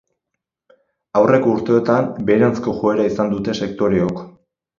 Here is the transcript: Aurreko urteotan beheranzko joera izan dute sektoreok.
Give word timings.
Aurreko 1.19 1.53
urteotan 1.57 2.07
beheranzko 2.31 2.75
joera 2.79 3.07
izan 3.11 3.31
dute 3.37 3.57
sektoreok. 3.61 4.25